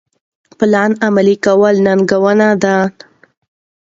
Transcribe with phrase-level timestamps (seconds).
[0.57, 2.75] پلان عملي کول ننګونه ده.